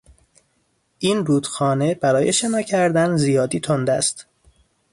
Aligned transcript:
این 0.99 1.25
رودخانه 1.25 1.95
برای 1.95 2.33
شنا 2.33 2.61
کردن 2.61 3.17
زیادی 3.17 3.59
تند 3.59 3.89
است. 3.89 4.25